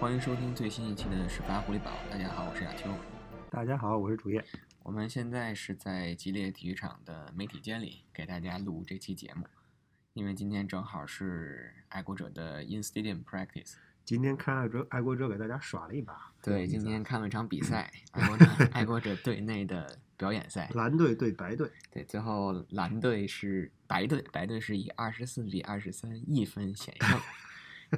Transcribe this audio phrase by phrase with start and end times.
[0.00, 1.90] 欢迎收听最新一期的《十八狐狸堡》。
[2.12, 2.88] 大家好，我是亚秋。
[3.50, 4.44] 大家好，我是主页。
[4.84, 9.44] 我们现在是在吉列体育场的媒体间里给大家录这期节目，
[10.12, 13.72] 因为今天正好是爱国者的 In Stadium Practice。
[14.04, 16.32] 今天看爱国爱国者给大家耍了一把。
[16.40, 21.68] 对，今天看了场比赛， 爱国者爱国者队内的表演赛，蓝队对白队。
[21.90, 27.18] 对，最后蓝队是白队，白队是以二十四比二十三一分险胜。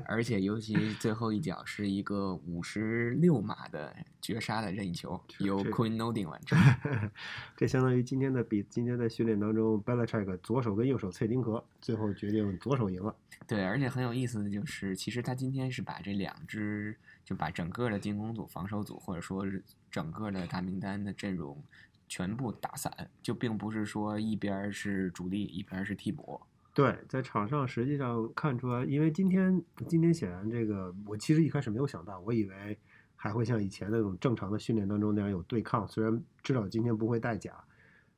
[0.07, 6.59] 而且，尤其最后一脚是一个五十六码的绝杀的任意球，由 Queen Noding 完成。
[7.57, 13.15] 这相当于今天的比今天的训练当中，Belichick 左手跟右手脆丁壳，最后决定左手赢了。
[13.47, 21.61] 对，而且很有意思的就是，其实他今天是把这两支，就把整个的进攻组、防守组，或者说是整个的大名单的阵容
[22.09, 26.41] 全部打散，就并不是说一边是主力，一边是替补。
[26.73, 32.79] 对，在场上实际上看出来，因为今天今天显然这个，我其实一开始没有想到，我以为
[33.17, 37.53] 还会像以前那种正常的训练当中那样有对抗，虽然知道今天不会带甲，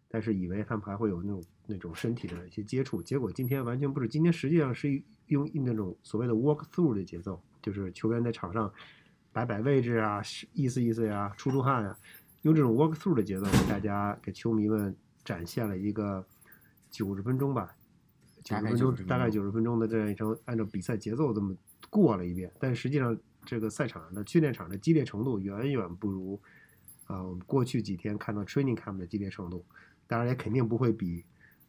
[0.06, 8.70] 但是以为他们还会有那种那种身体的一些接触，结果今天完全不是，今天实际上是用那种所谓的 walk through 的节奏，就是球员在场上
[9.32, 10.20] 摆摆位置啊，
[10.52, 11.98] 意思意思呀，出出汗啊，
[12.42, 14.94] 用这种 walk through 的节奏给大家给球迷们
[15.24, 16.24] 展现了一个
[16.90, 17.74] 九十分钟吧。
[18.42, 21.54] 九十分钟，大概九十分钟的这样一场，按照比赛节奏这么
[21.88, 26.40] 过了一遍，但实际上这个赛场上的训练场的激烈程度远远不如
[27.06, 29.64] 啊我们过去几天看到 training camp 的激烈程度，
[30.06, 31.24] 当然也肯定不会比，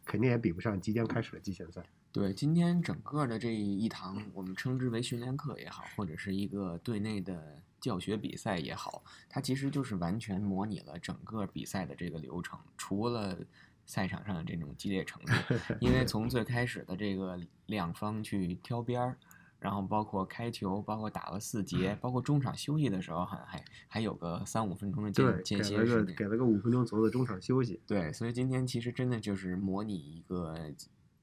[0.05, 1.83] 肯定也比不上即将开始的季前赛。
[2.11, 13.37] 对，今天整个的这一堂我们称之为训练课也好，或者是一个队内的教学比赛也好，它其实就是完全模拟了整个比赛的这个流程，除了。
[13.85, 15.33] 赛场上的这种激烈程度，
[15.79, 19.17] 因为从最开始的这个两方去挑边儿，
[19.59, 27.81] 然后包括开球，包括打了四节，包括中场休息的时候，好像还还有个三五分钟的间间歇时间，给了个五分钟左右的中场休息。
[27.85, 30.73] 对，所以今天其实真的就是模拟一个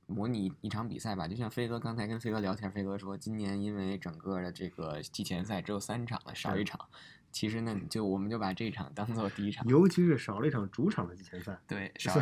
[0.06, 1.28] 模拟一场比赛吧。
[1.28, 6.88] 就像飞哥刚才跟飞哥聊天，飞哥说今年因为整个的这个季前赛只有三场了，少一场。
[7.32, 11.56] 其实呢，就我们就把这场当做第一场，尤其是少了一场主场的季前赛。
[11.66, 12.12] 对，少，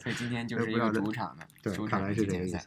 [0.00, 2.64] 所以今天 就是一个主场的主场的季前赛。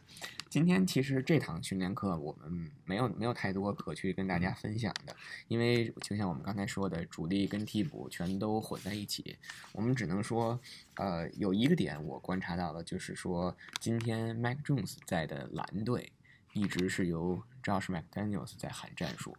[0.48, 5.16] 今天其实这堂训练课我们没有没有太多可去跟大家分享的，
[5.48, 9.36] 因为就像我们刚才说的，主力跟替补全都混在一起。
[9.72, 10.60] 我们只能说，
[10.96, 16.12] 呃，有一个点我观察到了，就是说今天 Mac Jones 在的蓝队。
[16.52, 19.36] 一直是由 Josh McDaniels 在喊战术，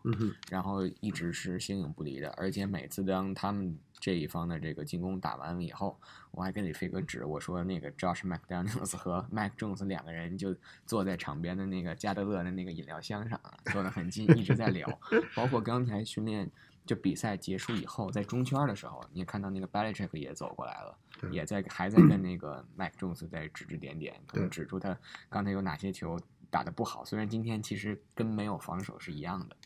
[0.50, 2.29] 然后一直是形影不离的。
[2.31, 6.00] 而且每次当他们这一方的这个进攻打完了以后，
[6.31, 13.40] 我还跟李飞哥指，我说那个 Josh McDaniels 和 Mike Jones 两个人就坐在场边的那个加德勒的那个饮料箱上，
[13.72, 14.88] 坐得很近，一直在聊。
[15.35, 16.50] 包括刚才训练
[16.85, 20.97] 就比赛结束以后，在中圈的时候，你看到那个 Belichick 也走过来了，
[21.31, 24.97] 也在还在 跟那个 Mac Jones 在指指点点，可能指出他
[25.29, 26.18] 刚才有哪些球。
[26.53, 29.58] 打得不好，虽然今天其实跟没有防守是一样的。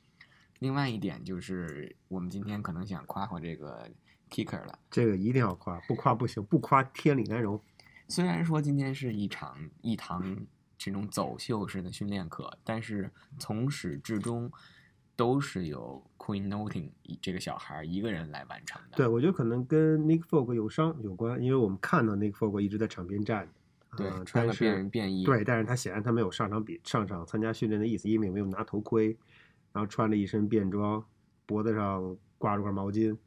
[0.60, 3.92] 另外一点就是，我们今天可能想夸夸这个
[4.30, 4.80] kicker 了。
[4.90, 7.62] 这个一定要夸，不夸不行，不夸天理难容。
[8.08, 14.50] 虽然说今天是一场一堂这种走秀式的训练课，但是从始至终
[15.18, 16.90] 都是由 Queen Noting
[17.22, 18.96] 这个小孩一个人来完成的。
[18.96, 23.52] 对，我觉得可能跟 Nick Folk 有伤有关，因为我们看到 Nick Folk 一直在场边站着。
[23.98, 25.24] 对，穿个便便衣。
[25.26, 29.18] 对，但是他显然他没有上场比上场参加训练的意思，因为没有拿头盔，
[29.74, 31.04] 然后穿着一身便装，
[31.46, 33.18] 脖子上挂着块毛巾，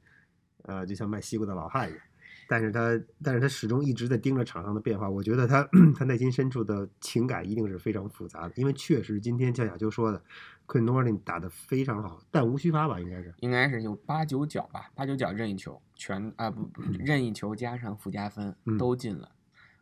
[0.62, 2.00] 呃，就像卖西瓜的老汉一样。
[2.48, 5.09] 但是他，但是他始终一直在盯着场上的变化。
[5.09, 10.21] 我觉得他 他内心深处的情感一定是非常复杂的，因为确实今天像亚秋说的
[10.66, 16.68] ，Quinn Norling 打得非常好，弹无虚发吧，应该是，应该是有八九脚吧，八九脚任意球全啊不
[16.98, 19.30] 任意球加上附加分都进了。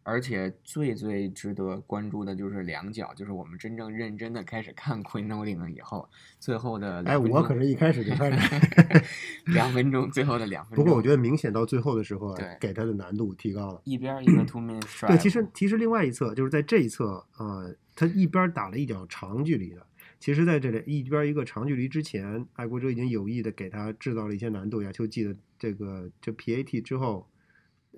[0.08, 6.08] 而且最最值得关注的就是两脚，就是我们真正认真的开始看 Queen Noling 了以后，
[6.40, 9.02] 最后的哎，我可是一开始就开始
[9.52, 10.82] 两分钟，最后的两分钟。
[10.82, 13.82] 不过我觉得明显到最后的时候，对，给他的难度提高了。
[13.84, 19.86] 一边一个 two man 对，其实其实另外一侧就是在这一侧啊，他一边打了一脚长距离的。
[20.18, 24.80] 其实在这里一边一个长距离之前，爱国者已经有意的给他制造了一些难度。
[24.82, 27.28] 亚秋记得这个这 PAT 之后。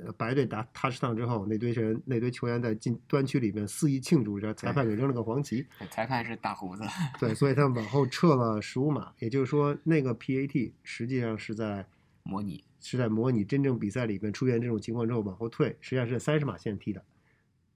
[0.02, 5.66] 呃，白队打 touchdown 之后，那堆人、那堆球员在进端区里面肆意庆祝，然后裁判给扔了个黄旗。
[5.90, 6.82] 裁判是大胡子。
[7.18, 11.84] 对，所以他们往后撤了十五码，也就是说，那个 PAT 实际上是在
[12.22, 17.04] 模拟，是在模拟真正比赛里面出现这种情况之后往后退，实际上是在三十码线踢的。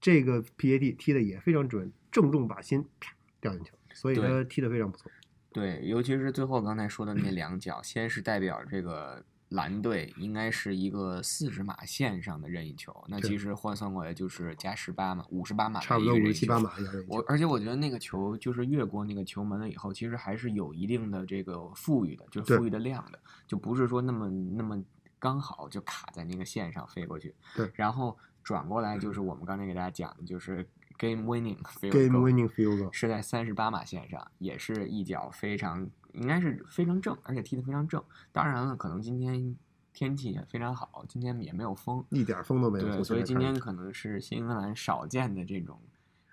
[0.00, 5.11] 这个 PAT 踢的也非常准，正中靶心，啪掉进球，所以他踢的非常不错。
[5.53, 9.25] 对，尤其是最后刚才说的那两脚，先是代表这个。
[9.50, 16.73] 蓝队应该是一个四十码线上的任意球，那其实换算过来就是加十八码，五十八码差不多五十七八码。
[17.06, 24.82] 我而且我觉得那个球就是越过那个球门了以后，其实还是有一定的这个富裕的，就是富裕的量的，就不是说那么那么
[25.19, 27.35] 刚好就卡在那个线上飞过去。
[27.55, 30.67] 对，然后转过来就是我们刚才给大家讲的，就是
[30.99, 35.88] game winning field game winning field 是在三十八码线上，也是一脚非常。
[36.15, 38.03] 应该是非常正，而且踢得非常正。
[38.33, 39.57] 当然了，可能今天
[39.93, 42.89] 天气也非常好，今天也没有风，一点风都没有。
[42.89, 45.79] 对，所以今天可能是新英格兰少见的这种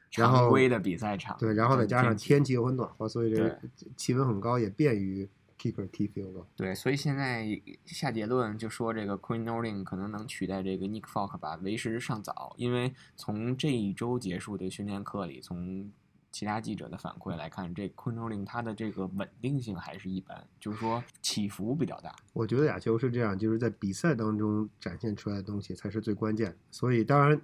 [0.10, 1.38] 常规的比赛场。
[1.38, 3.60] 对，然后再加上天气又很暖和，所以这
[3.95, 5.30] 气温很高，也便于
[5.60, 6.44] keeper 踢 field。
[6.56, 7.45] 对，所以现在
[7.86, 12.54] 下结论就说这个 Queen Norling 可能能取代这个 Nick Falk 吧，为时尚早。
[12.57, 15.92] 因为从这一周结束的训练课里，从
[16.31, 22.16] 其他记者的反馈来看，这昆州令它的这个稳定性还是一般，就是说起伏比较大。
[22.31, 26.56] 我觉得亚球是这样，就是在比赛当中展现出来的东西才是最关键。
[26.72, 27.39] 所以，当然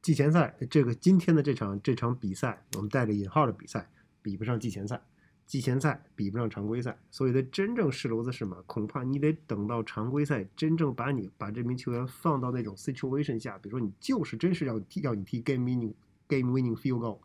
[0.00, 3.90] 季前赛这个今天的这场这场比赛，我们带着引号的比赛，
[4.22, 5.02] 比不上季前赛，
[5.44, 6.96] 季前赛比不上常规赛。
[7.10, 8.62] 所以，的真正试娄子是马？
[8.66, 15.92] 恐怕你得等到常规赛真正把你把这名球员放到那种 situation 下，比如说你就是真是要要你踢 game winning
[16.28, 17.18] game winning field goal。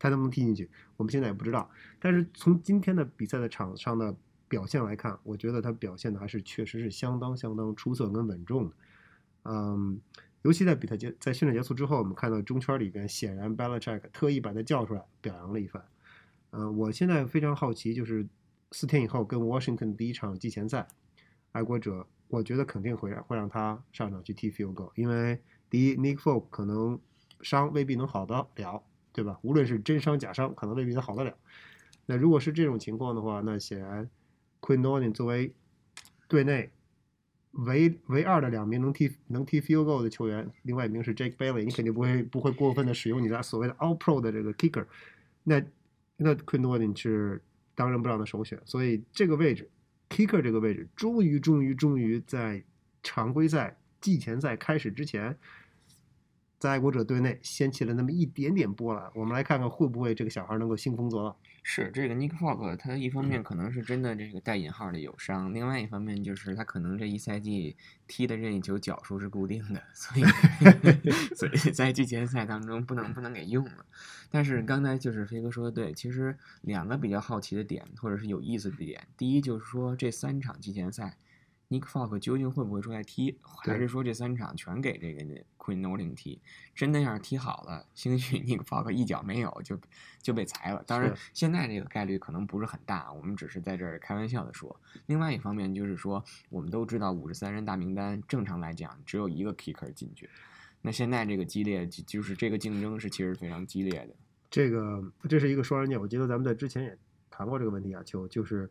[0.00, 1.70] 他能不能踢进去，我们现在也不知道。
[2.00, 4.16] 但是从今天的比赛的场上的
[4.48, 8.74] 表现来看，我觉得他表现的还是确实是相当相当出色跟稳重的。
[9.44, 10.00] 嗯，
[10.42, 15.84] 尤其在比赛结在训练结束之后，我们看到中圈里边，显然 Belichick 特意把他叫出来表扬了一番。
[16.50, 18.26] 嗯，我现在非常好奇，就是
[18.72, 20.88] 四天以后跟 Washington 第一场季前赛，
[21.52, 26.98] 爱国者，我觉得肯定会会让他上场去踢 field goal，因为第一，Nick Folk 可能
[27.40, 28.82] 伤未必能好得了。
[29.12, 29.38] 对吧？
[29.42, 31.34] 无论是真伤假伤，可能未必能好得了。
[32.06, 34.08] 那如果是这种情况的话，那显然
[34.60, 35.52] Quinn Norton 作为
[36.28, 36.70] 队内
[37.52, 44.86] 唯唯二的两名能踢能踢 field goal 的球员，另外一名是 Jake Bailey，你肯定不会不会过分的使用你的所谓的 All Pro 的这个 kicker。
[45.44, 45.62] 那
[46.16, 47.42] 那 Quinn Norton 是
[47.74, 49.68] 当仁不让的首选，所以这个位置
[50.08, 52.62] kicker 这个位置，终于终于终于在
[53.02, 55.36] 常规赛季前赛开始之前。
[56.60, 61.34] 在爱国者队内掀起了那么一点点波澜，我们来看看会不会这个小孩能够兴风作浪。
[61.62, 67.74] 是这个 Nick Folk，他一方面可能是真的这个带引号的有伤，另外一方面就是他可能这一赛季
[68.06, 70.24] 踢的任意球脚数是固定的，所以
[71.34, 73.86] 所以在季前赛当中不能不能给用了。
[74.30, 81.16] 但是刚才就是飞哥说的对，其实两个比较好奇的点或者是有意思的点，第一就是说这三场季前赛。
[81.70, 85.22] Nick Folk 究竟会不会出来踢，还是说这三场全给这个
[85.56, 86.40] Queen Norling 踢？
[86.74, 89.78] 真的要是踢好了，兴许 Nick Folk 一脚没有就
[90.20, 90.82] 就被裁了。
[90.84, 94.74] 当然，现在这个概率可能不是很大，我们只是在这儿开玩笑的说。
[95.06, 100.28] 另外一方面就是说，我们都知道五十三人大名单，正常来讲只有一个 Kicker 进去。
[100.82, 104.14] 那现在这个激烈，就是这个竞争是其实非常激烈的。
[104.50, 106.98] 这个这是一个双刃剑，我记得咱们在之前也
[107.30, 108.68] 谈过这个问题啊，就就是，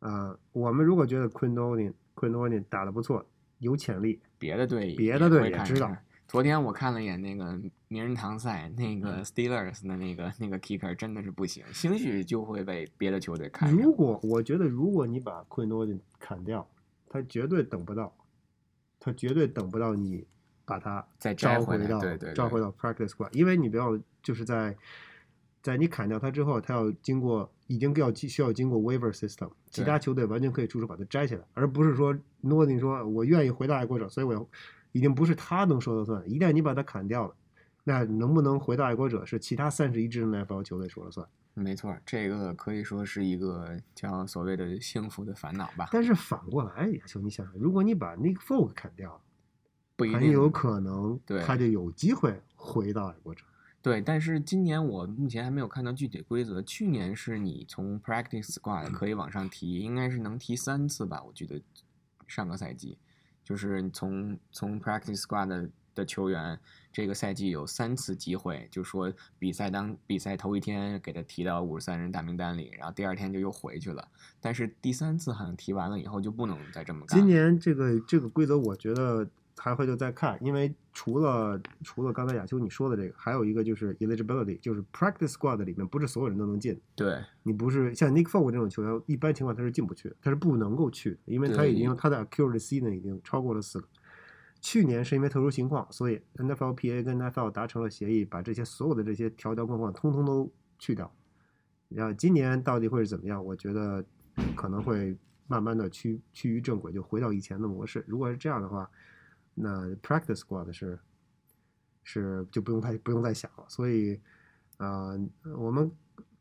[0.00, 3.24] 呃，我们如果觉得 Queen Norling 昆多尼打得不错，
[3.58, 4.18] 有潜力。
[4.38, 5.94] 别的队，别的队也知道。
[6.26, 7.56] 昨天我看了一眼那个
[7.88, 13.70] 名人堂赛，那个 Steelers 的那个那个 kicker 真的是不行，兴许就会被别的球队看。
[13.70, 16.66] 如果我觉得，如果你把昆多尼砍掉，
[17.08, 18.12] 他绝对等不到，
[18.98, 20.26] 他绝对等不到你
[20.64, 24.74] 把他再召回到对对召回到 practice squad，因为你不要就是在。
[25.62, 34.48] 在你砍掉他之后，他要经过已经要需要经过 waiver system，其他球队完全可以出手把它摘下来，而不是说诺丁说我愿意回到爱国者，所以我
[34.92, 36.22] 已经不是他能说了算。
[36.30, 37.34] 一旦你把他砍掉了，
[37.84, 41.26] 那能不能回到爱国者是其他三十一支 NFL 球队说了算。
[41.54, 45.88] 没错，这个可以说是一个叫所谓的幸福的烦恼吧。
[45.90, 49.20] 但是反过来，亚秋，你想想，如果你把 Nick Folk 砍掉，
[49.98, 53.42] 很有可能他就有机会回到爱国者。
[53.86, 56.60] 对，但是今年我目前还没有看到具体规则。
[56.60, 61.22] 去年是你从 practice squad 可以往上提，应该是能提三次吧？
[61.22, 61.62] 我记得
[62.26, 62.98] 上个赛季
[63.44, 66.58] 就是从从 practice squad 的球员，
[66.92, 74.08] 这个赛季有三次机会，就说比赛当比赛头一天给他提到五十三人大名单里，然后第二天就又回去了。
[74.40, 77.16] 但是第三次好像提完了以后就不能再这么干。
[77.20, 79.28] 今年这个这个规则，我觉得。
[79.56, 86.78] 还会就再看，因为除了除了刚才亚秋你说的这个，还有一个就是 eligibility，就是 practice squad 里面不是所有人都能进。
[86.94, 93.88] 对，你不是像 Nick Folk 这种球员，一般情况他是进不去，他是不能够去，因为他已经他的 accuracy 呢已经超过了四个。
[94.60, 101.12] 去年是因为特殊情况，所以 NFLPA 跟 NFL 达成了协议，把这些所有的这些条条框框通通都去掉。
[101.88, 103.44] 然后今年到底会是怎么样？
[103.44, 104.04] 我觉得
[104.56, 108.04] 可能会慢慢的趋趋于正轨，就回到以前的模式。
[108.08, 108.90] 如果是这样的话，
[109.56, 110.96] 那 practice squad 是
[112.04, 113.64] 是就不用太不用再想了。
[113.68, 114.20] 所以，
[114.76, 115.18] 呃，
[115.56, 115.90] 我们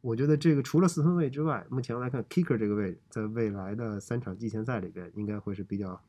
[0.01, 6.00] 我觉得这个除了四分卫之外，目前来看 kicker 这个位置在未来的三场季前赛里边，应该会是比较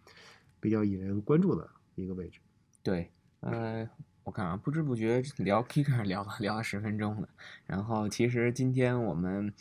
[0.60, 2.40] 比较引人关注的一个位置。
[2.82, 3.10] 对，
[3.40, 3.88] 呃。
[4.26, 7.28] 我看啊，不知不觉聊 Kicker 聊了聊了十分钟了。
[7.64, 9.54] 然后其实今天我们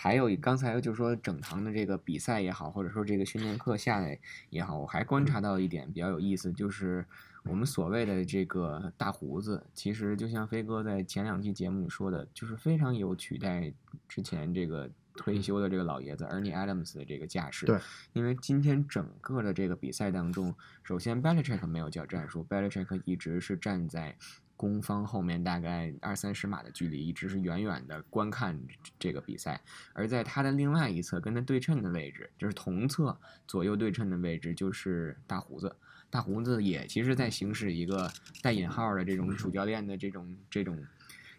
[0.00, 4.18] 还有刚才就是说整堂的这个比赛也好，或者说这个训练课下来
[4.50, 7.04] 也好，我还观察到一点比较有意思，就是
[7.44, 13.72] 我们所谓的这个大胡子，其实就像飞哥在前两期节目里说的，就是非常有取代
[14.08, 14.88] 之前这个。
[15.16, 17.76] 退休的这个老爷子 Ernie Adams 的这个架势，对，
[18.12, 24.16] 因为今天整个的这个比赛当中，首先 Belichick 没有叫战术，Belichick 一直是站在
[24.58, 28.60] 攻方后面大概二三十码的距离，一直是远远的观看
[28.98, 29.58] 这个比赛。
[29.94, 35.74] 而在他的另外一侧，跟他对称的位置，就是同侧左右对称的位置，就是大胡子。
[36.10, 38.10] 大胡子也其实在行使一个
[38.42, 40.78] 带引号的这种主教练的这种这种。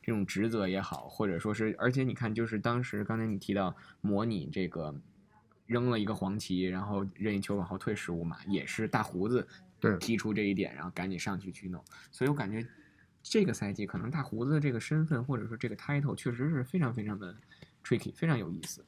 [0.02, 4.96] 这种职责也好，或者说是，而且你看，就是当时刚才你提到模拟这个
[5.68, 9.48] 扔了一个黄旗，然后任意球往后退十五码，也是大胡子
[10.00, 11.84] 提出这一点，然后赶紧上去去弄。
[12.12, 12.66] 所以我感觉
[13.22, 17.36] 这个赛季可能大胡子的这个身份或者说这个 title 确实是非常非常的
[17.84, 18.84] tricky，非常有意思。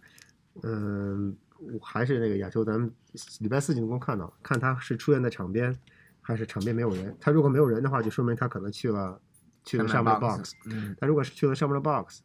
[0.64, 2.92] 嗯，我还是那个亚秋，咱们
[3.40, 5.78] 礼拜四进攻看到，看他是出现在场边
[6.22, 7.16] 还是场边没有人。
[7.20, 9.22] 他如果没有人的话，就说明他可能去了。
[9.64, 12.22] 去了上面的 box，嗯，他如果是去了上面的 box，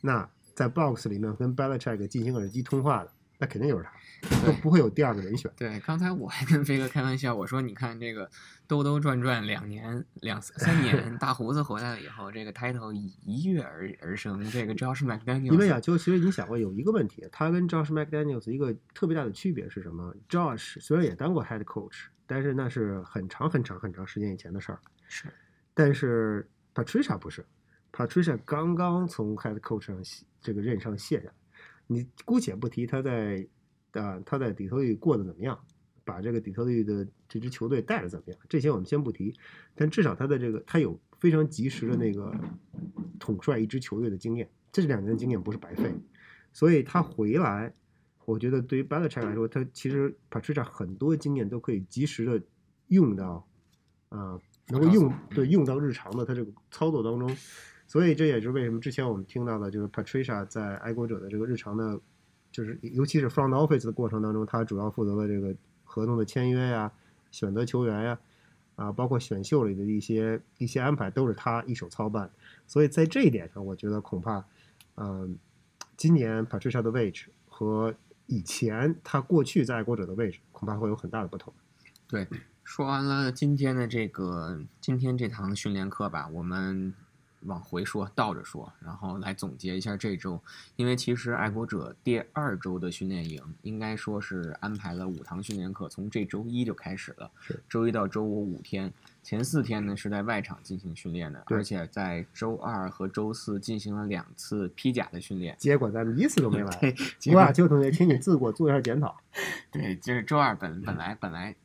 [0.00, 3.84] 那在 box 里面跟 Belichick 进行耳机通话的，那肯定就是
[4.20, 5.50] 他，都不会有第二个人选。
[5.56, 8.30] 对，刚才我还跟飞哥开玩笑，我说你看这个
[8.68, 14.44] 兜兜转转两年两三年， 大胡子回来了以后，这个 title 一跃而而生。
[14.50, 24.78] 这个 Josh McDaniel，因为亚秋其实你想过有一个问题，他跟 Josh McDaniels 一个特别大的区别是什么？Josh 虽然也当过 head coach，但是那是很长很长很长时间以前的事儿。
[25.08, 25.24] 是，
[25.74, 26.48] 但是。
[26.72, 27.44] Patricia 不是
[27.90, 30.00] ，Patricia 刚刚从 Head Coach 上
[30.40, 31.34] 这个任上卸下来。
[31.92, 33.44] 你姑且不提他在
[33.92, 35.58] 啊他在底特律过得怎么样，
[36.04, 39.34] 把这个底特律的这支球队带的怎么样，这些我们先不提。
[39.74, 42.32] 但至少他的这个他有非常及时的那个
[43.18, 45.92] 统帅一支球队的经验，这两年的经验不是白费。
[46.52, 47.74] 所以他回来，
[48.24, 52.40] 我觉得对于 Belichick 来说，他其实 Patricia 很多经验都可以及时的
[52.86, 53.48] 用到
[54.10, 54.40] 啊。
[54.72, 57.28] 能够用对用到日常的他这个操作当中，
[57.90, 61.98] 所以这也是为什么之前我们听到的，就是 Patricia 在爱国者的这个日常的，
[62.52, 66.92] 就是尤其是 front office 的过程当中，他主要负责的这个合同的签约呀、
[67.32, 68.18] 选择球员呀，
[68.76, 72.30] 啊，包括选秀里的一些一些安排，都是他一手操办。
[72.68, 74.44] 所以在这一点上，我觉得恐怕，
[74.94, 75.36] 嗯，
[75.96, 77.92] 今年 Patricia 的位置和
[78.26, 81.52] 以前他过去在爱国者的位置，恐怕会有很大的不同。
[82.06, 82.28] 对。
[82.62, 86.94] 说完了今天的这个今天这堂训练课吧，我们
[87.42, 90.40] 往回说，倒着说，然后来总结一下这周。
[90.76, 97.30] 因为其实爱国者第二周的训练营应该说是安排了五堂训练课，从这周一就开始了，
[97.68, 98.92] 周一到周五五天。
[99.22, 105.54] 前四天呢是在外场进行训练的，而且在周二和周四进行了两次披甲的训练。
[105.58, 106.94] 结果咱们一次都没来。
[107.34, 109.14] 哇，邱同学，请你自我做一下检讨。
[109.70, 111.30] 对，就是周二本本来本来。
[111.30, 111.56] 本来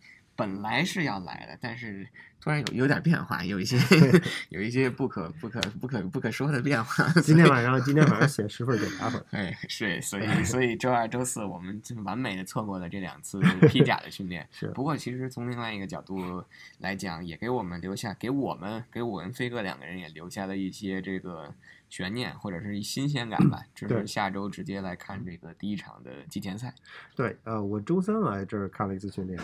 [0.86, 2.08] 是要来的，但是
[2.42, 3.78] 突然有有点变化，有一些
[4.50, 7.08] 有一些不可不可不可不可说的变化。
[7.22, 9.24] 今天晚上今天晚上写十份检查本。
[9.32, 13.40] 哎，是，所以 所以周二、周四我们就完美的错过了这两次
[13.70, 14.48] 披甲的训练。
[14.52, 14.68] 是。
[14.68, 16.44] 不过其实从另外一个角度
[16.80, 21.54] 来讲，也给我们留下，给我们给我跟飞哥两个人也留下了一些这个
[21.90, 23.64] 悬念或者是新鲜感吧。
[23.74, 26.76] 就是下周直接来看这个第一场的季前赛。
[27.16, 29.40] 对，呃，我周三来这儿看了一次训练。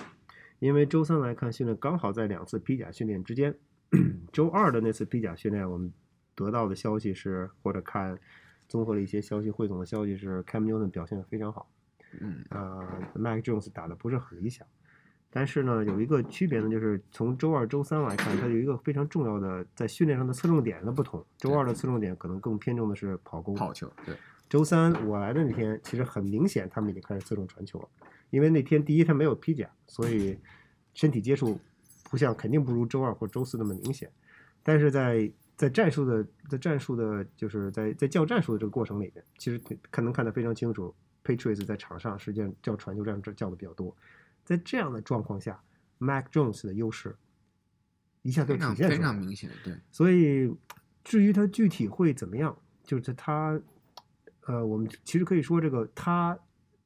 [0.61, 3.57] 因为周三来看训练刚好在两次披甲训练之间，
[4.31, 5.91] 周二的那次披甲训练，我们
[6.35, 8.15] 得到的消息是，或者看
[8.67, 11.67] 综合了一些消息汇总的消息是，Cam Newton 表现的非常好，
[12.19, 14.67] 嗯，呃，Mac Jones 打的不是很理想，
[15.31, 21.25] 但是呢，有一个区别呢，就是从周二、周三来看，它有一个非常重要的在训练上的侧重点的不同。
[21.37, 23.91] 周二的侧重点可能更偏重的是跑攻、跑球。
[24.05, 24.15] 对，
[24.47, 27.89] 周三我来的那天，其实很明显他们已经开始侧重传球了。
[28.31, 30.35] 因为那天第一他没有披甲，所以
[30.95, 31.59] 身体接触
[32.09, 34.11] 不像肯定不如周二或周四那么明显。
[34.63, 39.61] 但是在在战术的在战术的就是在在叫战术的这个过程里面，其实
[39.91, 43.95] 可能看得非常清楚，Patriots 在场上实际上叫传球战这叫的比较多。
[44.43, 45.61] 在这样的状况下
[45.99, 47.15] ，Mac Jones 的优势
[48.23, 49.49] 一下就体现出来，非常明显。
[49.63, 50.51] 对，所以
[51.03, 53.59] 至于他具体会怎么样，就是他
[54.45, 56.37] 呃，我们其实可以说这个他，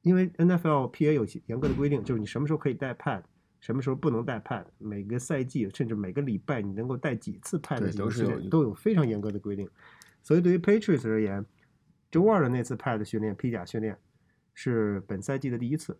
[0.06, 3.20] 因为 NFLPA 有严格的规定，就是你什么时候可以带 pad，
[3.58, 9.68] 什么时候不能带 pad，每个赛季甚至每个礼拜你能够带几次 pad，都是有都有非常严格的规定。
[10.22, 11.44] 所以对于 Patriots 而言，
[12.08, 13.98] 周二的那次 pad 训练、披甲训练
[14.54, 15.98] 是本赛季的第一次，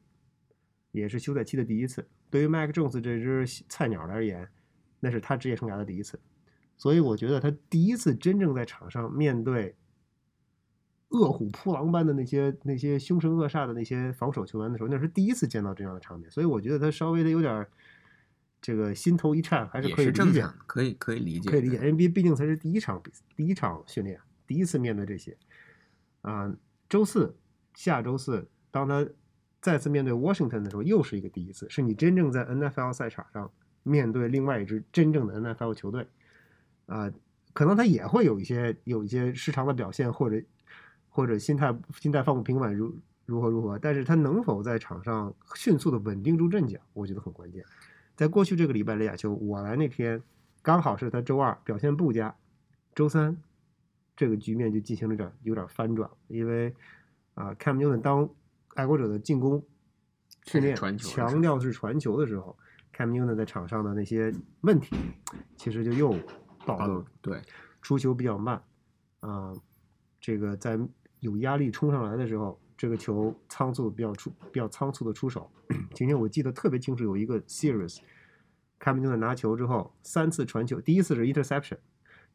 [0.93, 2.07] 也是休赛期的第一次。
[2.31, 4.49] 对于 Mac Jones 这只菜鸟而言，
[5.01, 6.17] 那是他职业生涯的第一次。
[6.77, 9.75] 所以我觉得他第一次真正在场上面对
[11.11, 16.31] 饿虎扑狼般的那些那些凶神恶煞的那些防守球员的时候，那是第一次见到这样的场面。
[16.31, 17.67] 所以我觉得他稍微的有点
[18.61, 21.79] 这个心头一颤，还是可以理解，可以可以理解，可以理解。
[21.79, 25.37] NBA 毕竟才是第一场比赛，第一场训练，第一次面对这些。
[26.23, 26.53] 啊，
[26.89, 27.37] 周四
[27.75, 29.07] 下周四，当他
[29.61, 33.49] 再次面对 Washington 的时候，又是一个第一次，是你真正在 NFL 赛场上
[33.85, 36.09] 面对另外一支真正的 NFL 球队。
[36.87, 37.13] 啊，
[37.53, 40.43] 可能他也会有一些有一些失常的表现，或者
[41.17, 42.95] 或者心态心态放不平稳，如
[43.25, 47.65] 如何如何，但是他能否在场上迅速的稳定住阵脚，我觉得很关键。
[48.15, 50.23] 在过去这个礼拜的亚秋，我来那天
[50.61, 52.37] 刚好是他周二表现不佳，
[52.95, 53.35] 周三
[54.15, 56.75] 这个局面就进行了点有点翻转，因为
[57.33, 58.29] 啊，Cam Newton 当
[58.75, 59.65] 爱国者的进攻
[60.45, 62.55] 训练强调是传球的时候
[62.95, 64.31] ，Cam Newton 在场上的那些
[64.61, 64.95] 问题，
[65.57, 66.15] 其实就又。
[66.67, 67.41] 暴露对，
[67.81, 68.61] 出球比较慢，
[69.21, 69.55] 啊，
[70.21, 70.77] 这个在
[71.27, 75.51] 有压力冲上来的时候，这个球仓促比较出比较仓促的出手。
[75.93, 77.99] 今天我记得特别清楚，有一个 series，
[78.79, 81.79] 卡梅顿拿球之后三次传球，第一次是 interception，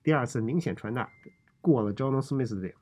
[0.03, 1.09] 第二次明显传大
[1.61, 2.73] 过了 John Smith 的脸，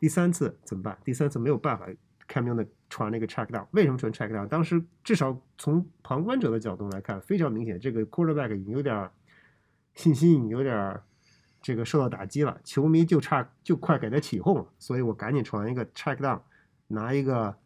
[0.00, 0.98] 第三次怎么办？
[1.04, 1.86] 第三次没有办法，
[2.26, 4.48] 卡梅顿传那个 check down，为什么传 check down？
[4.48, 9.10] 当时至少从旁观者的角度来看，非常明显，这个 quarterback 已经有点。
[9.94, 10.98] 信心有点
[11.62, 16.40] 这个受到打击了，球迷就差就快给他起哄了，所以我赶紧传一个 check down，
[16.88, 17.56] 拿一个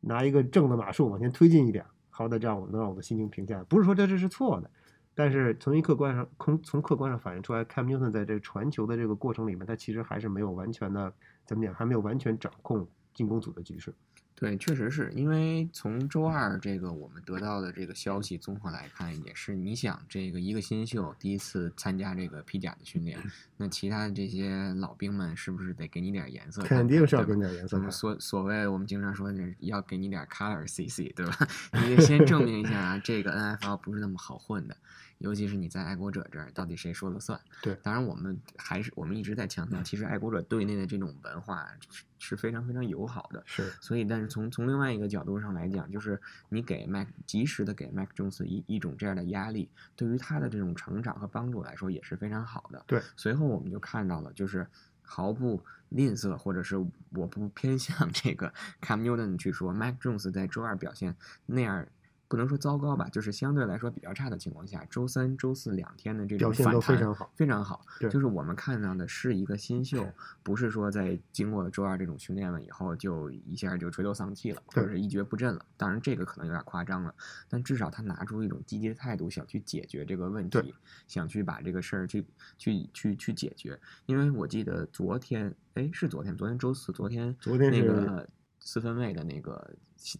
[0.00, 3.62] 拿一个正的码数往前推进一点，好歹，这样我能让我的心情平下。
[3.64, 4.68] 不是说这这是错的，
[5.14, 11.12] 但是从一客观上，从从客观上反映出来，Cam Newton 在这传球的这个过程里面，他其实还是没有完全的
[11.46, 13.94] 怎么讲，还没有完全掌控进攻组的局势。
[14.36, 23.16] 对，确实是因为从周二这个我们得到的这个消息综合来看，也是你想这个一个新秀第一次参加这个披甲的训练，
[23.56, 26.62] 那其他的这些老兵们是不是得给你点颜色？
[26.62, 27.90] 肯定是要给你点颜色。
[27.92, 31.38] 所所谓我们经常说的要给你点 color CC，对吧？
[31.86, 34.76] 你得先证明一下这个 NFL 不是那么好混的。
[35.18, 37.40] 尤其是你在爱国者这儿，到底谁说了算？
[37.62, 43.42] 对，当然我们还是我们一直在强调，其实爱国者队内的这种文化是是非常非常友好的。
[43.46, 52.82] 是，所以但是从从另外一个角度上来讲，就是你给 Mac 及时的给 Mac Jones 一一种这样的压力，对于他的这种成长和帮助来说也是非常好的。
[52.86, 54.66] 对，随后我们就看到了，就是
[55.02, 56.76] 毫不吝啬，或者是
[57.10, 61.86] 我不偏向这个 Cam Newton 去说，Mac Jones 在周二表现那样。
[62.26, 67.84] 不能说糟糕吧，就是相对来说比较差的情况下，周三、周四两天的这种反弹非常好，非常好。
[68.10, 70.06] 就是我们看到的是一个新秀，
[70.42, 75.64] 不是说在经过了周二这种训练了以后就一下就垂头丧气了，或者是一蹶不振了。
[75.76, 77.14] 当然这个可能有点夸张了，
[77.48, 80.74] 但至少他拿出一种积极的态度，想去解决这个问题，
[81.06, 82.24] 想去把这个事儿去
[82.56, 83.78] 去去去解决。
[84.06, 88.28] 因为我记得昨天，哎，是昨天，昨天周四，昨天昨天那个。
[88.64, 89.70] 四分卫的那个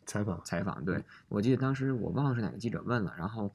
[0.05, 3.51] 采访，采访，对我记得当时我忘了是哪个记者问了，然后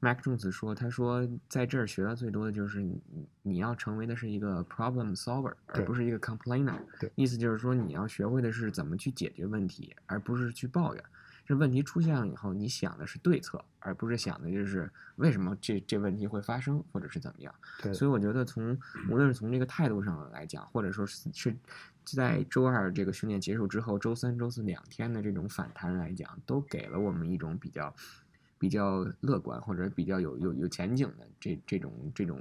[0.00, 3.00] ，Mac Jones 说，他说在这儿学到最多的就是你
[3.42, 6.74] 你要成为的是一个 problem solver，而不是一个 complainer，
[7.14, 11.04] 意思就是说你要学会的是怎么去解决问题，而不是去抱怨。
[11.46, 17.54] 这问题出现了以后，你想的是对策，而不是想的就是为什么这这问题会发生，或者是怎么样。
[17.82, 18.76] 对所以我觉得从
[19.10, 21.56] 无论是从这个态度上来讲，或者说是是。
[22.04, 27.94] 在周二这个训练结束之后，周三、周四两天的这种反弹来讲，都给了我们一种比较
[28.58, 32.40] 比较乐观或者比较有有有前景的这这种这种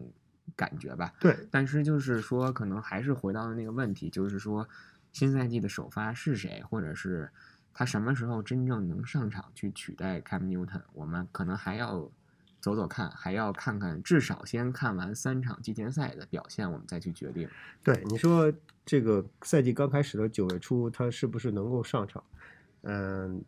[0.56, 1.14] 感觉吧。
[1.20, 1.38] 对。
[1.50, 4.68] 但是就是说，可能还是回到了那个问题，就是说，
[5.12, 7.30] 新赛季的首发是谁，或者是
[7.74, 12.12] 他什么时候真正能上场去取代 Cam Newton，我们可能还要。
[12.64, 17.46] 走走看，还要看看，至少先看完三场季前赛的表现，我们再去决定。
[17.84, 18.50] 对你说，
[18.86, 22.24] 这个赛季刚开始的九月初，他是不是能够上场？
[22.84, 23.44] 嗯，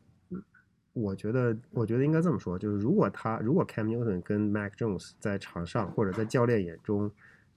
[0.91, 7.09] 我觉得，我觉得应该这么说，就是如果他，如果 Cam Newton 跟 Mac Jones 在场上或者在教练眼中，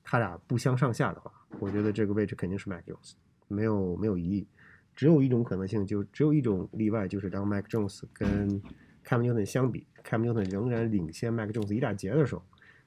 [0.05, 3.15] 他俩不相上下的话，我觉得这个位置肯定是 Mac Jones，
[3.49, 4.47] 没有没有疑义。
[4.95, 8.63] 只有一种可能性，就只有一种例外，就是当 Mac Jones 跟
[9.09, 12.45] Cam Newton 相比，Cam Newton 仍然领先 Mac Jones 一大截的时候，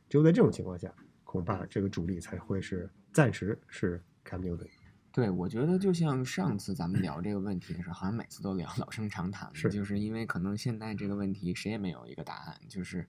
[0.08, 4.68] 只有在这种情况下，恐怕这个主力才会是暂时是 Cam Newton。
[5.12, 13.04] 对，我觉得就像上次咱们聊这个问题的时候，好像每次都聊老生常谈是，就是因为可能现在这个问题谁也没有一个答案，就是，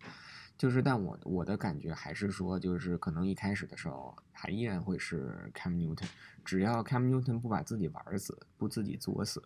[0.57, 6.09] 就是，但我我的感觉还是说，就是可能一开始的时候还依然会是 Cam Newton，
[6.42, 9.42] 只要 Cam Newton 不把自己玩死，不自己作死，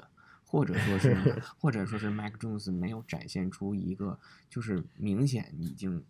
[0.47, 1.15] 或者说是
[1.61, 6.05] 或者说是 Mac Jones 没有展现出一个就是明显已经。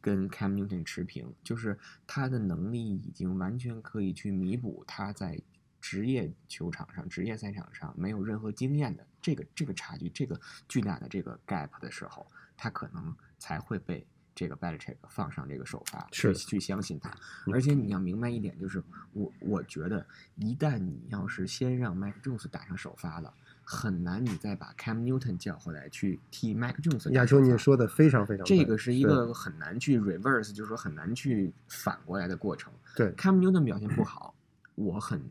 [0.00, 5.40] 跟 Cam Newton 持平，就是他的能力已经完全可以去弥补他在
[5.80, 17.16] 职业球场上、职业赛场上没有任何经验的这个这个差距、这个巨大的这个 gap 的时候，他可能才会被这个 Belichick 放上这个首发，去去相信他。
[17.52, 23.32] 而且你要明白一点，就是我我觉得，一旦你要是先让 Mike Jones 打上首发了。
[23.72, 27.10] 很难，你再把 Cam Newton 叫回来去替 Mac Jones。
[27.12, 32.70] 亚秋，你说的非常非常这个是一个很难去 reverse，就是说很难去反过来的过程。
[32.94, 34.34] 对，Cam Newton 表现不好，
[34.74, 35.22] 我很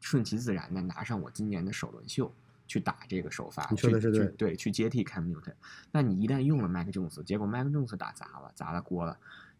[0.00, 2.30] 顺其自然的拿上我今年的首轮秀
[2.66, 5.54] 去打这个首发，去去对去接替 Cam Newton。
[5.90, 9.16] 那你一旦用了 Mac Jones，结果 Mac Jones 打砸了，砸了锅了。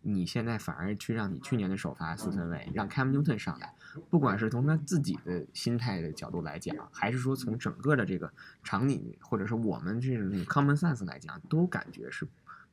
[0.08, 3.74] 你现在反而去让你去年的首发四分卫让 Cam Newton 上来，
[4.08, 12.26] 不管是从他自己的心态的角度来讲，还是说从整个的这个场景，或者是我们这种 common sense 来讲，都感觉是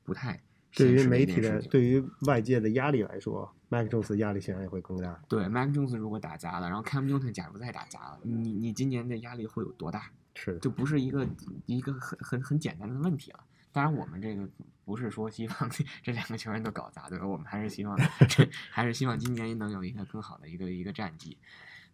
[0.03, 0.39] 不太。
[0.75, 5.19] 对于媒体的，对于外界的压力来说，Mac Jones 压力显然也会更大。
[5.27, 10.11] 对，Mac Jones 如果打砸了，然后 Cam Newton 假如再打砸了，你你今年的压力会有多大？
[10.35, 11.27] 是，就不是一个
[11.67, 13.39] 一个很很很简单的问题了。
[13.73, 14.47] 当然，我们这个
[14.85, 15.69] 不是说希望
[16.01, 17.27] 这两个球员都搞砸，对吧？
[17.27, 17.97] 我们还是希望，
[18.71, 21.37] 还是希望今年能有一个更好的一个一个战绩。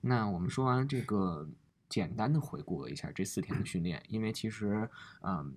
[0.02, 1.50] 那我们说完这个，
[1.88, 4.89] 简单的回顾了一下这四天的训练，因为其实，
[5.22, 5.56] 嗯，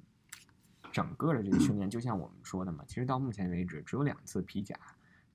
[0.93, 4.75] 整个的这个训练就像我们说的嘛，其实到目前为止只有两次皮甲。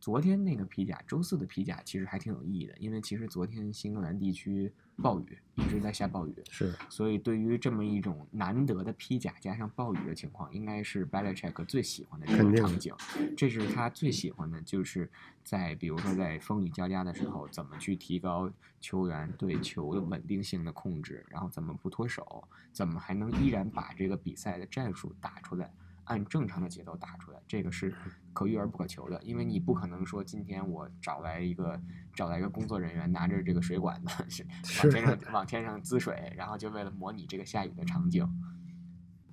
[0.07, 4.71] 昨天那个皮甲，周四的皮甲其实还挺有意义的，因为其实昨天新格兰地区
[5.03, 12.95] 暴雨，一直在下暴雨，是，所以对于这么一种难得的披甲加上暴雨的情况，应该是 Belichick 最喜欢的这种场景，
[13.35, 15.11] 这是他最喜欢的，就是
[15.43, 25.69] 在比如说在风雨交加的时候，怎么去提高球员对球的稳定性的控制，然后怎么不脱手，怎么还能依然把这个比赛的战术打出来。
[26.07, 27.93] 按正常的节奏打出来，这个是
[28.33, 31.79] 可遇而不可求的，因为你不可能说今天我找来一个
[32.13, 34.45] 找来一个工作人员拿着这个水管子是
[34.83, 38.27] 往天上往天上滋水，然后就为了模拟这个下雨的场景。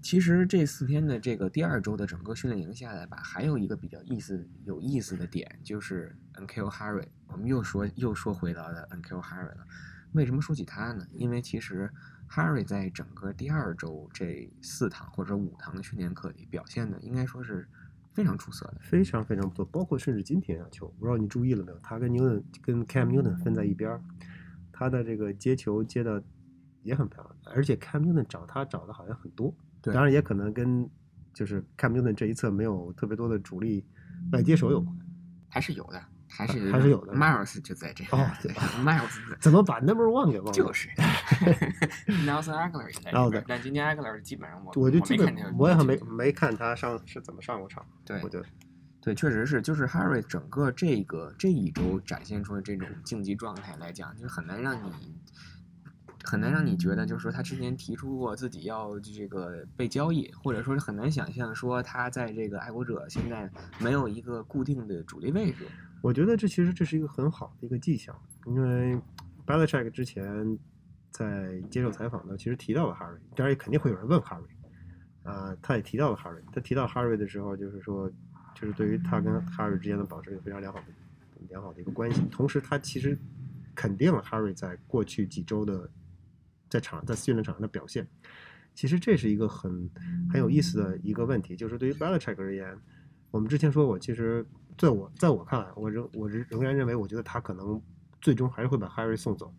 [0.02, 6.68] 其实这四天的这个第二周的整个训练营下来吧，还有一个比较意思有意思的点就是 N.K.O.
[6.68, 9.22] Harry，我们又说又说回到了 N.K.O.
[9.22, 9.66] Harry 了。
[10.14, 11.06] 为什么说起他呢？
[11.12, 11.90] 因为其实。
[12.26, 17.68] Harry 在整个第二周这四堂或者五堂的训练课里表现的，应该说是
[18.14, 19.64] 非常出色的，非常非常不错。
[19.66, 21.78] 包括甚至今天啊，球，不知道你注意了没有？
[21.80, 24.02] 他跟 Newton 跟 Cam Newton 分在一边儿，
[24.72, 26.20] 他的这个接球接的
[26.82, 29.54] 也很漂亮，而且 Cam Newton 找他找的好像很多。
[29.82, 30.88] 对，当然也可能跟
[31.34, 33.84] 就是 Cam Newton 这一侧没有特别多的主力
[34.32, 34.96] 外接手有关，
[35.50, 36.02] 还是有的。
[36.36, 40.52] 还是还是有的，Miles 就在这哦，对， Miles 怎么把 Number One 给忘了？
[40.52, 40.88] 就是
[42.26, 47.86] Nelson Aguilar 也在这边，但今天 Aguilar 基本上我我就基本我也没没看他上是怎么上过场。
[48.04, 48.44] 对，我觉得
[49.00, 54.90] 对，确实是，就是 Harry 整个这个这一周展现出的这种竞技状态来讲，就很难让你
[56.24, 65.66] 很难让你觉得，就是说他之前提出过自己要这个被交易，或者说是很难想象说他在这个爱国者现在没有一个固定的主力位置。
[66.04, 68.14] 我觉得这其实这是一个很好的一个迹象，
[68.44, 69.00] 因为
[69.46, 70.58] Belichick 之前
[71.10, 74.44] 在接受采访呢，其实提到了 Harry，当然也肯定会有人问 Harry，
[75.22, 78.06] 啊，他也提到了 Harry，他提到 Harry 的时候，就是说，
[78.54, 80.84] 就是对于他跟 Harry 之间的保持一个非常良好的
[81.48, 83.18] 良好的一个关系，同时他其实
[83.74, 85.88] 肯定了 Harry 在过去几周的
[86.68, 88.06] 在场在训练场上的表现，
[88.74, 89.90] 其实这是一个很
[90.30, 92.76] 很有意思的一个问题，就是对于 Belichick 而言，
[93.30, 94.44] 我们之前说过，其实。
[94.76, 97.80] 在我在我看来，我仍我仍仍然认为，我觉得他可能
[98.20, 99.54] 最终还是会把 Harry 送走。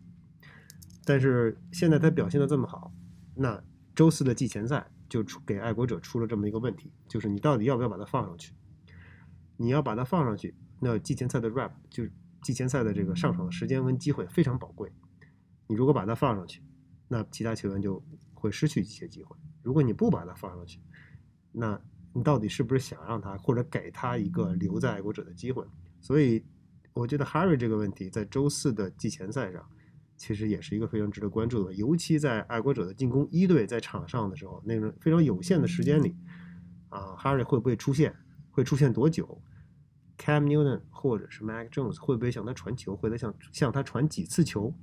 [1.04, 2.92] 但是现在他表现的这么好，
[3.34, 3.62] 那
[3.94, 8.52] 周四的季前赛就出给爱国者出了这么一个问题，就是你到底要不要把他放上去？
[9.56, 12.04] 你要把他放上去，那季前赛的 rap 就
[12.42, 14.92] 季前赛的这个上场的时间跟机会非常宝贵。
[15.66, 16.62] 你如果把他放上去，
[17.08, 18.02] 那其他球员就
[18.34, 19.34] 会失去一些机会。
[19.62, 20.78] 如果你不把他放上去，
[21.52, 21.80] 那。
[22.16, 25.62] 你到底是不是想让他，或者给他一个留在爱国者的机会？
[26.00, 26.42] 所以，
[26.94, 29.62] 我觉得 Harry 这个问题在周四的季前赛上，
[30.16, 31.74] 其实也是一个非常值得关注的。
[31.74, 36.16] 尤其在爱国者的进攻一队在场上的时候，那种非常有限的时间里，
[36.88, 38.16] 啊，Harry 会不会出现？
[38.50, 39.42] 会出现多久
[40.16, 42.96] ？Cam Newton 或者是 Mac Jones 会不会向他传球？
[42.96, 44.74] 会他向向他传几次球？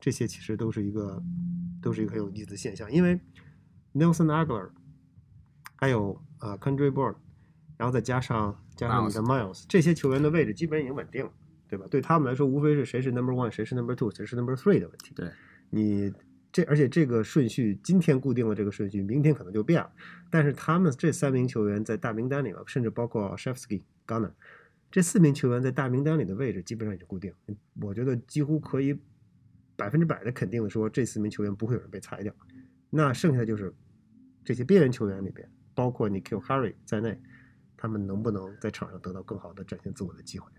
[0.00, 1.22] 这些其实都是一个
[1.82, 3.20] 都是一个很有意思的现象，因为
[3.92, 4.70] Nelson Aguilar
[5.82, 7.16] 还有啊 Country Board，
[7.76, 11.32] 然后再加上加上你的 Miles，这些球员的位置基本已经稳定了，
[11.68, 11.84] 对吧？
[11.90, 15.12] 对他们来说，无非是谁是 Number One，谁是 Number Two，谁是 Number Three 的问题。
[15.12, 15.28] 对
[15.70, 16.12] 你
[16.52, 19.90] 这，而且这个顺序今天固定了这个顺序，明天可能就变了。
[20.30, 24.30] 但是他们这三名球员在大名单里了，甚至包括 Shevsky、Gunner。
[24.88, 27.34] 这四名球员在大名单里的位置基本上已经固定，
[27.80, 28.96] 我觉得几乎可以
[29.74, 32.32] 百分之百的肯定的说，这四名球员不会有人被裁掉。
[32.88, 33.74] 那剩下的就是
[34.44, 37.20] 这些边缘球员里边，包括你 Q Harry 在内，
[37.76, 40.50] 他们能不能在场上得到更好的展现自我的机会？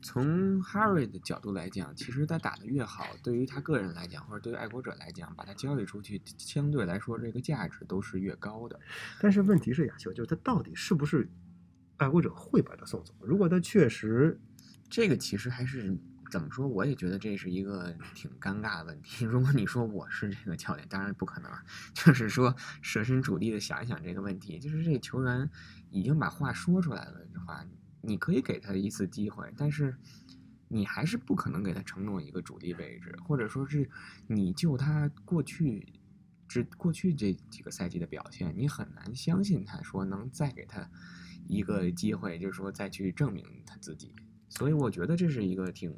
[0.00, 8.78] 从 Harry 的角度来讲，其实他打得越好，对于他个人来讲，或者对于爱国者来讲，把他交易出去，相对来说这个价值都是越高的。
[9.20, 11.28] 但是问题是，亚秀就是他到底是不是？
[11.96, 13.12] 爱国者会把他送走。
[13.18, 14.40] 如果他确实，
[14.88, 15.98] 这个其实还是
[16.30, 16.66] 怎么说？
[16.68, 19.24] 我也觉得这是一个挺尴尬的问题。
[19.26, 21.50] 如果你说我是这个教练，当然不可能。
[21.94, 25.48] 就是说设身处地的想一想这个问题，就是这球员
[25.90, 27.64] 已经把话说出来了的话，
[28.00, 29.96] 你可以给他一次机会，但是
[30.68, 33.88] 你还是不可能给他承诺一个主力位置，或者说是
[34.26, 35.86] 你就他过去
[36.46, 40.90] 只过去这几个赛季的表现，你很难相信他说能再给他。
[41.46, 44.12] 一个机会，就是说再去证明他自己，
[44.48, 45.94] 所以我觉得这是一个挺、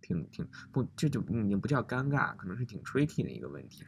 [0.00, 3.84] 挺、挺不，这就已经不叫尴尬，可能是挺 tricky 的一个问题。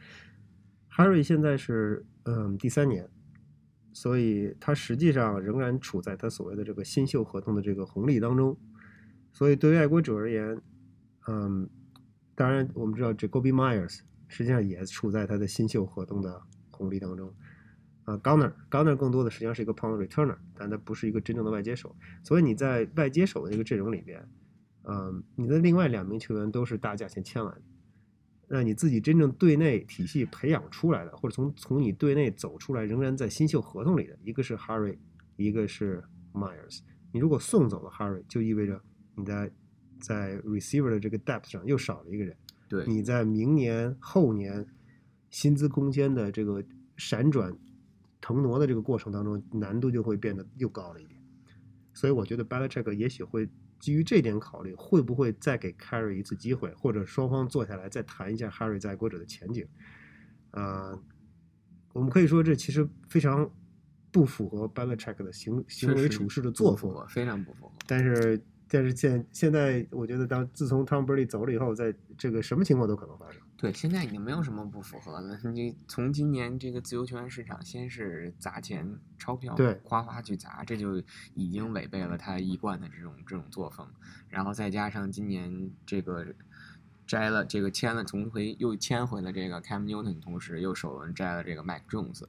[0.91, 3.09] Harry 现在是嗯第三年，
[3.93, 8.57] 所以他实际上仍然处在他所谓的这个新秀合同的这个红利当中，
[9.31, 10.61] 所以对于爱国者而言，
[11.27, 11.69] 嗯，
[12.35, 17.33] 当然我们知道 Jacoby Myers 实际上也处在他的新秀合同的红利当中。
[18.03, 21.95] 啊，Gunner，Gunner 更多的实际上是一个 Pound Returner，但他不是一个真正的外接手。
[22.23, 24.27] 所以你在外接手的这个阵容里边，
[24.83, 27.61] 嗯，你的另外两名球员都是大价钱签来的。
[28.47, 34.97] 那你自己真正队内体系培养出来的，或者从从你队内走出来，仍然在新秀合同里的，一个是 Harry，
[35.37, 36.79] 一个是 Myers。
[37.13, 38.81] 你如果送走了 Harry，就意味着
[39.15, 39.51] 你在
[40.01, 42.35] 在 Receiver 的这个 Depth 上又少了一个人。
[42.67, 44.65] 对，你在明年后年
[45.29, 46.63] 薪资空间的这个
[46.97, 47.55] 闪转。
[48.21, 51.19] 腾挪的这个过程当中，难度就会变得又高了一点，
[51.91, 59.67] 所以我觉得 Belichick 也许会基于这点考虑，会不会再给 Carry 一次机会，或者双方坐下来再谈一下 Harry 在国者的前景。
[60.51, 60.97] 啊，
[61.93, 63.49] 我们可以说这其实非常
[64.11, 67.73] 不符合 Belichick 的行行为处事的作风，非常不符合。
[67.87, 68.41] 但是。
[68.73, 73.41] 但是现现在，我觉得当自从 Tom Brady 走了以后，在这个什么情况都可能发生。
[73.57, 75.37] 对，现在已经没有什么不符合了。
[75.53, 81.03] 你从今年这个自由球员市场，先是砸钱钞票，对，哗哗去砸，这就
[81.33, 83.85] 已经违背了他一贯的这种这种作风。
[84.29, 86.25] 然后再加上今年这个
[87.05, 92.23] 摘了这个签了，重回又签回了这个 Cam Newton，同时又首轮摘了这个 Mike Jones，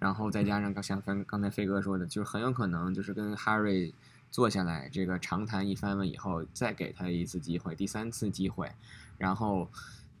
[0.00, 3.92] 然后再加上刚像刚刚才飞哥说的，就是很有可能就是跟 Harry。
[4.30, 8.70] 坐下来，这个长谈一番了以后，再给他一次机会，第三次机会，
[9.16, 9.70] 然后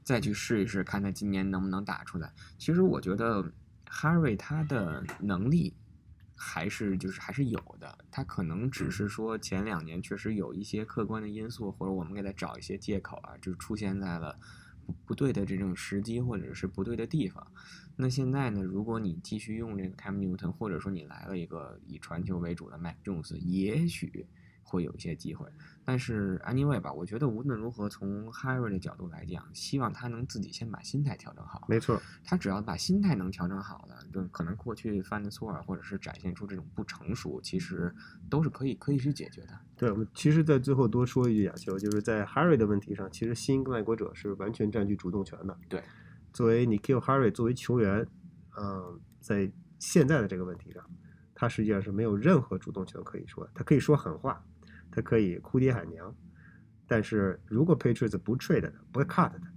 [0.02, 2.32] 再去试一试，看他今年能不能打出来。
[2.58, 3.52] 其实我觉得
[3.84, 5.74] 哈瑞他的能力
[6.34, 14.38] 还是就是还是有的，他可能只是说前两年确实有一些客观的因素，或者我们给他找一些借口啊，就出现在了
[15.04, 17.46] 不对的这种时机或者是不对的地方。
[17.98, 18.62] 那现在呢？
[18.62, 24.26] 如果你继续用这个 Cam Newton，或者说你来了一个以传球为主的 Mac Jones，也许
[24.62, 25.48] 会有一些机会。
[25.82, 31.64] 但是 Anyway 吧，我觉得无论如何，从 Harry 的角度来讲，希望他能自己先把心态调整好。
[31.68, 37.94] 没错，他只要把心态能调整好了，就可能过去犯的错，或者是展现出这种不成熟，其实
[38.28, 39.58] 都是可以可以去解决的。
[39.74, 45.56] 对，我们其实，在最后多说一句，亚秋就是在 Harry 的问题上，其实新跟爱国者是完全占据主动权的。
[45.68, 45.82] 对。
[46.36, 48.06] 作为你 Kill Harry 作为球员，
[48.58, 50.84] 嗯，在现在的这个问题上，
[51.34, 53.48] 他实际上是没有任何主动权可以说。
[53.54, 54.44] 他可以说狠话，
[54.90, 56.14] 他可以哭爹喊娘，
[56.86, 59.50] 但是如果 Patriots 不 trade 他，不 cut 他，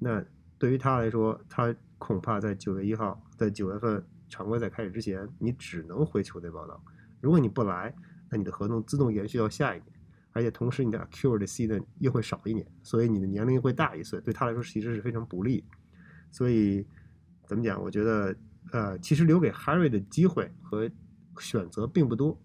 [0.00, 0.24] 那
[0.58, 6.82] 对于他来说，他恐怕在九月一号，在九月份常规赛开始之前，你只能回球队报道。
[7.20, 7.94] 如果你不来，
[8.28, 9.92] 那你的合同自动延续到下一年，
[10.32, 15.64] 而且同时你的 Accurate season 又会少一年，所以你的年龄会大一岁，对他来说其实是非常不利。
[16.30, 16.86] 所以，
[17.46, 17.82] 怎么讲？
[17.82, 18.36] 我觉得，
[18.72, 20.90] 呃，其实留给 Harry 的机会和
[21.38, 22.38] 选择并不多。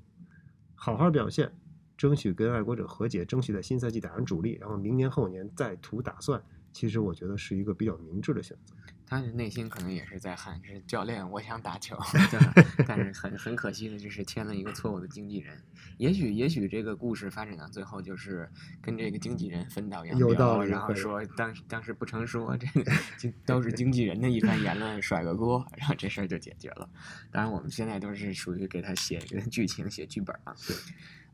[0.74, 1.52] 好好表现，
[1.98, 6.42] 争取跟爱国者和解，争取在新赛季打上主力，然后明年后年再图打算。
[6.74, 8.76] 其实我觉得是一个比较明智的选择。
[9.08, 11.98] 他内心可能也是在喊：“是教练，我想打球。
[12.88, 15.58] ”但是很很可惜的就是签了一个错误的经纪人。
[15.98, 18.50] 也许也许这个故事发展到最后就是
[18.82, 22.92] 跟这个经纪人分道扬镳，然后说当当时不成说这个
[23.46, 26.90] 都是经纪人的一番言论甩个锅，然后这事儿就解决了。
[27.32, 30.54] 当然我们现在都是属于给他写一个剧情、写剧本啊。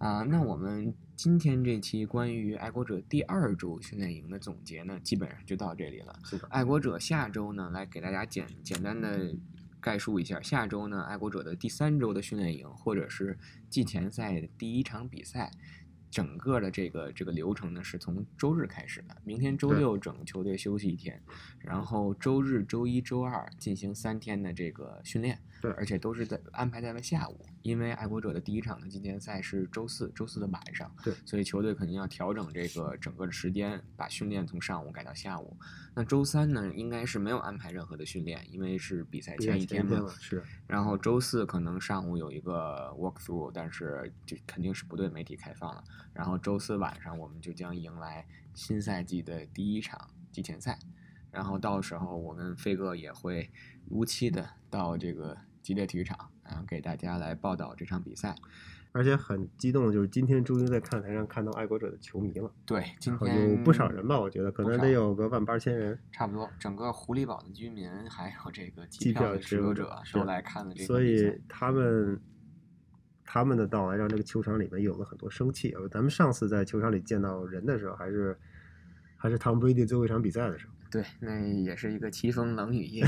[0.01, 6.19] 啊，那我们今天这期关于爱国者第二周训练营的总结呢，基本上就到这里了。
[6.23, 9.31] 是的，爱国者下周呢，来给大家简简单的
[9.79, 13.37] 概述一下，下周呢，爱国者的第三周的训练营，或者是
[13.69, 15.51] 季前赛的第一场比赛。
[16.11, 19.17] 整个的这个这个流程呢，是从周日开始的。
[19.23, 21.19] 明天周六整个球队休息一天，
[21.59, 25.39] 然后周日、周一周二进行三天的这个训练。
[25.61, 30.91] 对，而且都是在安排在了下午，因为爱国者的第一场的季前赛是周四，周四的晚上。
[31.03, 35.55] 对，所以球队肯定要调整这个整个的时间，把训练从上午改到下午。
[35.93, 40.09] 那周三呢，应该是没有安排任何的训练，因为是比赛前一天嘛。
[40.19, 40.43] 是。
[40.65, 45.83] 然后周四可能上午有一个 walk through，但是就肯定是不对媒体开放了。
[46.13, 50.77] 然后周四晚上我们就将迎来新赛季的第一场季前赛，
[51.31, 53.49] 然后到时候我跟飞哥也会
[53.89, 58.35] 如期的到这个吉列体育场，然后给大家来报道这场比赛。
[58.93, 62.51] 而且很激动，就是今天终于在看台上看到爱国者的球迷了。
[62.65, 64.19] 对，今天有不少人吧？
[64.19, 66.49] 我觉得可能得有个万八千人，差不多。
[66.59, 72.19] 整个狐狸堡的居民还有这个机票持有者都来看了这个所以他们。
[73.33, 75.73] 他们的到来让这个球场里面有了很多生气。
[75.89, 78.37] 咱们上次在球场里见到人的时候，还是
[79.15, 80.73] 还是 Tom Brady 最后一场比赛的时候。
[80.91, 83.05] 对，那也是一个凄风冷雨夜，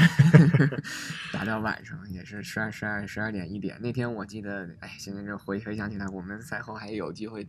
[1.34, 3.78] 打到晚上也是十二十二十二点一点。
[3.82, 7.46] 那天我记得，哎，现在这回回想起来，我们赛后还有机会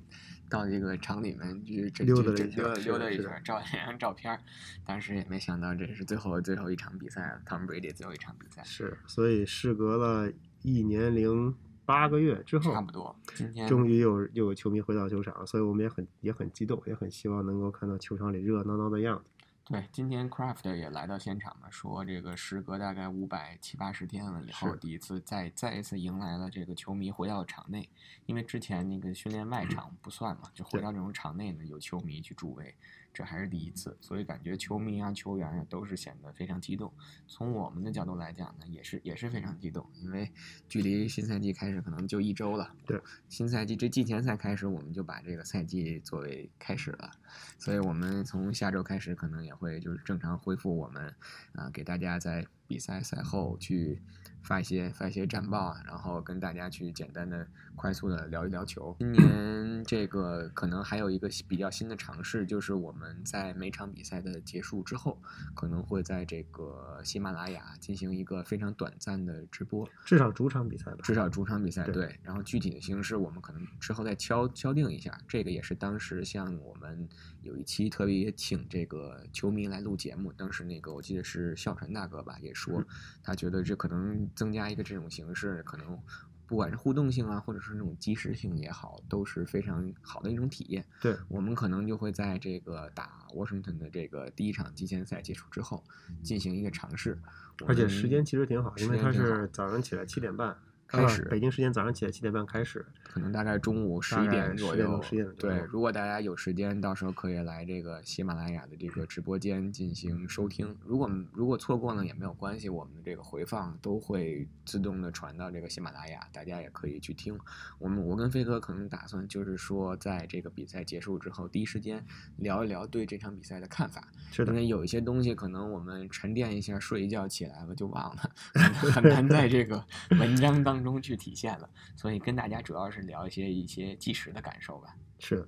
[0.51, 4.37] 到这个场里面去溜达溜达溜达一圈，照两张 照片。
[4.85, 8.65] 当时也没想到这是最后最后一场比赛，Tom Brady 最后一场比赛。
[8.65, 10.33] 是，所以事隔了
[10.63, 11.55] 一年零。
[11.87, 19.25] 八个月之后，差不多，今天终于有又有球迷回到球场，所以我们也很也很激动，也很希望能够看到球场里热热闹闹的样子。
[19.67, 27.89] 对，今天 Craft 也来到现场嘛，说这个时隔大概五百七八十天了以后，第一次再再一次迎来了这个球迷回到场内，
[28.27, 32.75] 因为之前那个训练外场不算嘛，就回到这种场内呢，有球迷去助威。
[33.15, 36.93] 这还是第一次，所以感觉球迷啊、球员啊都是显得非常激动。
[37.29, 40.29] 从我们的角度来讲呢，也是也是非常激动，因为
[40.69, 42.75] 距离新赛季开始可能就一周了。
[42.85, 47.13] 对，新赛季这季前赛开始，我们就把这个赛季作为开始了，
[47.57, 51.15] 所以我们从下周开始可能也会就是正常恢复我们
[51.53, 54.03] 啊，给大家在比赛赛后去。
[54.45, 58.95] 发一些发一些战报啊，然后跟大家去简单的、快速的聊一聊球。
[59.01, 65.19] 今年这个可能还有一个比较新的尝试，就是我们在每场比赛的结束之后，
[65.55, 69.89] 可能会在这个喜马拉雅进行一个非常短暂的直播。
[70.05, 70.99] 至少主场比赛吧。
[71.03, 72.15] 至少主场比赛对。
[72.23, 75.19] 然后具体的形式我们可能之后再敲敲定一下。
[75.27, 77.09] 这个也是当时像我们
[77.41, 82.85] 有一期特别请这个球迷来录节目，当时那个我记得是哮传大哥吧，也说
[83.23, 84.29] 他觉得这可能。
[84.35, 85.99] 增加一个这种形式，可能
[86.47, 90.85] 不管是互动性啊，或者是那种即时性也好，都是非常好的一种体验。
[91.01, 95.83] 对我们可能就会在这个打 Washington 的这个第一场季前赛结束之后，
[96.23, 97.19] 进行一个尝试。
[97.67, 100.57] 而且时间其实挺好，因为它是早上起来七点半。
[100.87, 105.03] 开始，北京时间早上起来七点半开始，可能大概中午十一点左右。
[105.03, 110.77] 十点对，如果大家有时间，到时候可以来这个喜马拉雅的这个直播间进行收听。
[110.85, 117.37] 如果如果错过呢也没有关系，我们的这个回放都会自动的传到这个喜马拉雅，大家也可以去听。
[117.79, 122.05] 我们我跟飞哥可能打算就是说，在这个比赛结束之后，第一时间
[122.37, 124.07] 聊一聊对这场比赛的看法。
[124.31, 128.31] 是的，因为有一些东西可能我们沉淀一下，睡一觉起来了就忘了，
[128.93, 129.83] 很难在这个
[130.21, 130.74] 文章当。
[130.83, 134.97] 中去体现了，所以跟大家主要是聊一些一些即时的感受吧。
[135.19, 135.47] 是，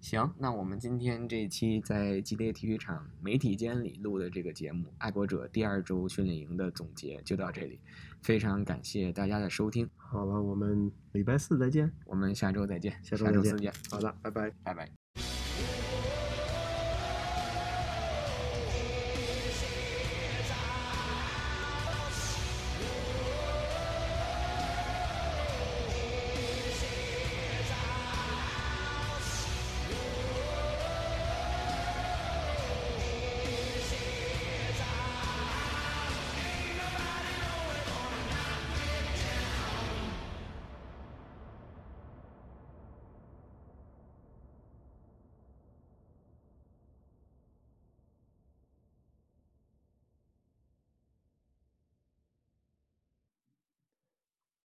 [0.00, 7.78] 行，那我们今天这期在吉列体育场媒体间里录的这个节目《爱国者第二周训练营》的总结就到这里，
[8.22, 9.88] 非常感谢大家的收听。
[9.96, 13.72] 好了，我们礼拜四再见，我们下周再见，下周四见。
[13.90, 15.07] 好的，拜拜，拜拜。